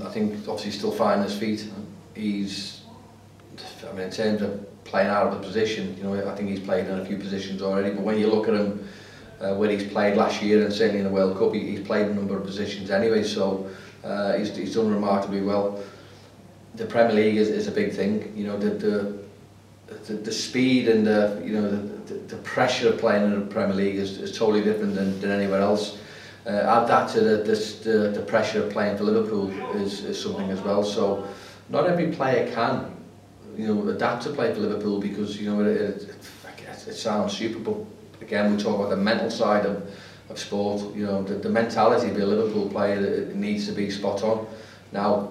um, 0.00 0.06
I 0.06 0.10
think 0.10 0.32
obviously 0.48 0.70
he's 0.72 0.78
still 0.78 0.92
finding 0.92 1.28
his 1.28 1.38
feet. 1.38 1.72
He's, 2.16 2.80
I 3.88 3.92
mean, 3.92 4.02
in 4.08 4.10
terms 4.10 4.42
of 4.42 4.84
playing 4.84 5.08
out 5.08 5.28
of 5.28 5.34
the 5.34 5.38
position, 5.40 5.96
you 5.96 6.02
know, 6.02 6.28
I 6.28 6.34
think 6.34 6.50
he's 6.50 6.60
played 6.60 6.88
in 6.88 6.98
a 6.98 7.04
few 7.06 7.16
positions 7.16 7.62
already. 7.62 7.94
But 7.94 8.02
when 8.02 8.18
you 8.18 8.26
look 8.26 8.48
at 8.48 8.54
him 8.54 8.86
uh, 9.42 9.54
where 9.54 9.70
he's 9.70 9.84
played 9.90 10.16
last 10.16 10.40
year 10.42 10.64
and 10.64 10.72
certainly 10.72 10.98
in 11.00 11.04
the 11.04 11.10
World 11.10 11.36
Cup, 11.36 11.52
he, 11.52 11.60
he's 11.70 11.80
played 11.80 12.06
a 12.06 12.14
number 12.14 12.36
of 12.36 12.44
positions 12.44 12.90
anyway, 12.90 13.24
so 13.24 13.68
uh, 14.04 14.34
he's, 14.36 14.56
he's 14.56 14.74
done 14.74 14.88
remarkably 14.88 15.40
well. 15.42 15.82
The 16.76 16.86
Premier 16.86 17.14
League 17.14 17.36
is, 17.36 17.48
is 17.48 17.66
a 17.66 17.72
big 17.72 17.92
thing, 17.92 18.32
you 18.36 18.46
know, 18.46 18.56
the, 18.56 18.70
the, 18.70 19.18
the, 20.06 20.12
the 20.14 20.32
speed 20.32 20.88
and 20.88 21.06
the, 21.06 21.42
you 21.44 21.52
know, 21.52 21.68
the, 21.68 21.76
the, 22.14 22.14
the 22.14 22.36
pressure 22.38 22.90
of 22.92 22.98
playing 23.00 23.24
in 23.24 23.38
the 23.40 23.46
Premier 23.46 23.74
League 23.74 23.96
is, 23.96 24.18
is 24.18 24.36
totally 24.36 24.62
different 24.62 24.94
than, 24.94 25.20
than 25.20 25.30
anywhere 25.30 25.60
else. 25.60 25.98
Uh, 26.46 26.50
add 26.50 26.88
that 26.88 27.08
to 27.08 27.20
the, 27.20 27.36
the, 27.38 27.90
the, 27.90 28.08
the 28.18 28.22
pressure 28.22 28.62
of 28.64 28.72
playing 28.72 28.96
for 28.96 29.04
Liverpool 29.04 29.50
is, 29.76 30.04
is 30.04 30.20
something 30.20 30.50
as 30.50 30.60
well, 30.60 30.84
so 30.84 31.26
not 31.68 31.86
every 31.86 32.12
player 32.12 32.52
can 32.54 32.90
you 33.56 33.74
know, 33.74 33.88
adapt 33.90 34.22
to 34.22 34.30
play 34.30 34.52
for 34.54 34.60
Liverpool 34.60 34.98
because, 35.00 35.38
you 35.40 35.52
know, 35.52 35.62
it, 35.62 35.76
it, 35.76 36.02
it, 36.04 36.88
it 36.88 36.94
sounds 36.94 37.36
super, 37.36 37.58
but 37.58 37.74
again, 38.22 38.56
we 38.56 38.62
talk 38.62 38.76
about 38.78 38.90
the 38.90 38.96
mental 38.96 39.30
side 39.30 39.66
of, 39.66 39.90
of 40.30 40.38
sport. 40.38 40.94
You 40.94 41.06
know, 41.06 41.22
the, 41.22 41.34
the 41.34 41.48
mentality 41.50 42.08
of 42.08 42.16
a 42.16 42.24
Liverpool 42.26 42.68
player 42.70 43.04
it 43.04 43.36
needs 43.36 43.66
to 43.66 43.72
be 43.72 43.90
spot 43.90 44.22
on. 44.22 44.46
Now, 44.92 45.30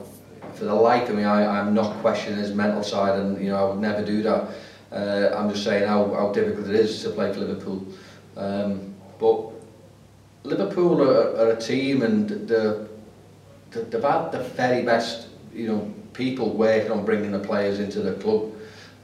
for 0.55 0.65
the 0.65 0.73
life 0.73 1.09
of 1.09 1.15
me, 1.15 1.23
I, 1.23 1.45
I'm 1.59 1.73
not 1.73 1.97
questioning 2.01 2.39
his 2.39 2.53
mental 2.53 2.83
side, 2.83 3.17
and 3.19 3.41
you 3.41 3.49
know, 3.49 3.55
I 3.57 3.69
would 3.71 3.79
never 3.79 4.03
do 4.05 4.21
that. 4.23 4.49
Uh, 4.91 5.29
I'm 5.37 5.49
just 5.49 5.63
saying 5.63 5.87
how, 5.87 6.13
how 6.13 6.31
difficult 6.33 6.67
it 6.67 6.75
is 6.75 7.01
to 7.03 7.11
play 7.11 7.31
for 7.33 7.39
Liverpool. 7.39 7.85
Um, 8.35 8.93
but 9.19 9.49
Liverpool 10.43 11.01
are, 11.01 11.37
are 11.45 11.51
a 11.51 11.59
team, 11.61 12.01
and 12.03 12.29
the, 12.29 12.87
the, 13.71 13.81
the 13.83 14.01
had 14.11 14.31
the 14.33 14.39
very 14.39 14.83
best, 14.83 15.27
you 15.53 15.67
know, 15.67 15.93
people 16.13 16.53
working 16.53 16.91
on 16.91 17.05
bringing 17.05 17.31
the 17.31 17.39
players 17.39 17.79
into 17.79 18.01
the 18.01 18.13
club. 18.15 18.51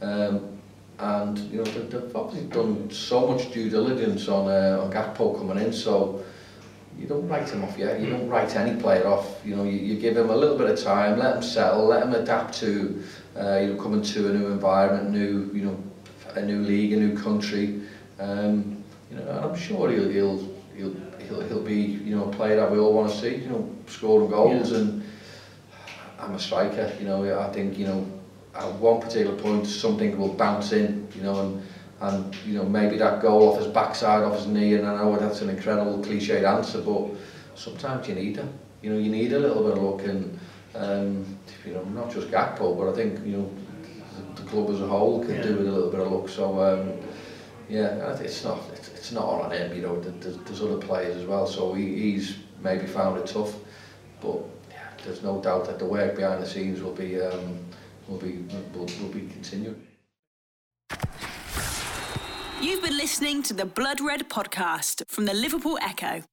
Um, 0.02 0.57
and 1.00 1.38
you 1.52 1.58
know 1.60 1.64
they've 1.66 2.16
obviously 2.16 2.48
done 2.50 2.90
so 2.90 3.28
much 3.28 3.52
due 3.52 3.70
diligence 3.70 4.28
on 4.28 4.50
uh, 4.50 4.80
on 4.82 4.92
Gakpo 4.92 5.38
coming 5.38 5.64
in, 5.64 5.72
so 5.72 6.24
you 6.98 7.06
don't 7.08 7.28
write 7.28 7.50
him 7.50 7.64
off 7.64 7.78
yet. 7.78 8.00
You 8.00 8.10
don't 8.10 8.28
write 8.28 8.56
any 8.56 8.80
player 8.82 9.06
off. 9.06 9.40
You 9.46 9.56
know, 9.56 9.64
you, 9.64 9.72
you 9.78 10.00
give 10.00 10.18
him 10.18 10.32
a 10.32 10.36
little 10.36 10.58
bit 10.58 10.68
of 10.70 10.84
time, 10.84 11.20
let 11.20 11.36
him 11.36 11.44
settle, 11.44 11.86
let 11.86 12.02
him 12.02 12.16
adapt 12.16 12.56
to 12.60 13.04
uh, 13.40 13.60
you 13.60 13.74
know 13.74 13.82
coming 13.82 14.02
to 14.02 14.30
a 14.30 14.34
new 14.34 14.48
environment, 14.48 15.12
new 15.12 15.52
you 15.54 15.66
know 15.68 15.78
a 16.36 16.42
new 16.42 16.62
league, 16.64 16.94
a 16.94 16.98
new 16.98 17.16
country. 17.16 17.82
Um, 18.20 18.84
you 19.12 19.18
know, 19.18 19.28
and 19.30 19.40
I'm 19.46 19.56
sure 19.56 19.92
he'll 19.92 20.10
he'll 20.10 20.50
he'll 20.76 20.96
he'll, 21.28 21.42
he'll 21.48 21.64
be 21.64 21.80
you 21.80 22.16
know 22.16 22.26
a 22.26 22.32
player 22.32 22.56
that 22.56 22.72
we 22.72 22.80
all 22.80 22.94
want 22.94 23.12
to 23.12 23.18
see. 23.18 23.36
You 23.36 23.50
know, 23.50 23.76
scoring 23.86 24.32
goals 24.32 24.72
yeah. 24.72 24.80
and 24.80 25.04
I'm 26.20 26.34
a 26.34 26.40
striker. 26.40 26.92
You 27.00 27.06
know, 27.06 27.40
I 27.40 27.52
think 27.52 27.78
you 27.78 27.86
know 27.86 28.17
at 28.58 28.72
one 28.74 29.00
particular 29.00 29.36
point 29.38 29.68
something 29.68 30.18
will 30.18 30.34
bounce 30.34 30.72
in, 30.74 31.08
you 31.16 31.22
know, 31.22 31.40
and 31.42 31.64
and 32.00 32.36
you 32.46 32.54
know 32.56 32.64
maybe 32.64 32.98
that 32.98 33.22
goal 33.22 33.50
off 33.52 33.60
his 33.60 33.68
backside, 33.68 34.24
off 34.24 34.36
his 34.36 34.48
knee, 34.48 34.74
and 34.76 34.86
I 34.86 34.96
know 34.98 35.16
oh, 35.16 35.18
that's 35.20 35.42
an 35.42 35.50
incredible 35.50 36.00
cliched 36.04 36.44
answer, 36.44 36.82
but 36.82 37.10
sometimes 37.56 38.08
you 38.08 38.16
need 38.16 38.36
that. 38.36 38.46
You 38.82 38.92
know, 38.94 39.00
you 39.00 39.10
need 39.12 39.34
a 39.34 39.40
little 39.40 39.64
bit 39.64 39.78
of 39.78 39.84
luck, 39.84 40.02
and 40.04 40.40
um, 40.76 41.40
you 41.66 41.74
know, 41.74 41.84
not 41.86 42.12
just 42.12 42.28
Gakpo, 42.30 42.78
but 42.78 42.90
I 42.90 42.94
think 42.96 43.26
you 43.26 43.38
know 43.38 43.52
the, 44.36 44.42
the 44.42 44.48
club 44.50 44.70
as 44.70 44.82
a 44.82 44.88
whole 44.88 45.24
could 45.24 45.38
yeah. 45.38 45.44
do 45.44 45.56
with 45.58 45.68
a 45.68 45.72
little 45.72 45.92
bit 45.92 46.00
of 46.00 46.12
luck. 46.12 46.30
So 46.30 46.60
um, 46.62 46.94
yeah, 47.70 48.14
it's 48.20 48.44
not 48.44 48.60
it's, 48.74 48.90
it's 48.90 49.12
not 49.12 49.24
all 49.24 49.42
on 49.44 49.52
him. 49.52 49.76
You 49.76 49.82
know, 49.84 50.00
there's, 50.02 50.38
there's 50.38 50.62
other 50.62 50.78
players 50.78 51.18
as 51.18 51.26
well, 51.26 51.46
so 51.48 51.74
he, 51.74 52.12
he's 52.12 52.38
maybe 52.64 52.86
found 52.86 53.18
it 53.20 53.28
tough, 53.28 53.56
but 54.22 54.38
yeah, 54.72 54.90
there's 55.04 55.24
no 55.24 55.42
doubt 55.42 55.66
that 55.66 55.80
the 55.80 55.86
work 55.86 56.16
behind 56.16 56.42
the 56.44 56.48
scenes 56.48 56.82
will 56.82 56.94
be. 56.94 57.22
Um, 57.22 57.67
will 58.08 58.18
be 58.18 58.38
will, 58.74 58.86
will 59.02 59.10
be 59.10 59.28
continued. 59.28 59.76
You've 62.62 62.82
been 62.84 62.98
listening 62.98 63.44
to 63.44 63.54
the 63.54 63.66
Blood 63.66 64.00
Red 64.02 64.30
podcast 64.30 65.04
from 65.08 65.26
the 65.26 65.34
Liverpool 65.34 65.78
Echo. 65.82 66.24